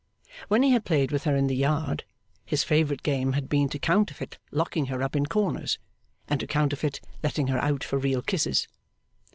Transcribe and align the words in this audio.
When 0.47 0.63
he 0.63 0.71
had 0.71 0.83
played 0.83 1.11
with 1.11 1.25
her 1.25 1.35
in 1.35 1.45
the 1.45 1.55
yard, 1.55 2.05
his 2.43 2.63
favourite 2.63 3.03
game 3.03 3.33
had 3.33 3.47
been 3.47 3.69
to 3.69 3.77
counterfeit 3.77 4.39
locking 4.49 4.87
her 4.87 5.03
up 5.03 5.15
in 5.15 5.27
corners, 5.27 5.77
and 6.27 6.39
to 6.39 6.47
counterfeit 6.47 6.99
letting 7.21 7.49
her 7.49 7.59
out 7.59 7.83
for 7.83 7.99
real 7.99 8.23
kisses. 8.23 8.67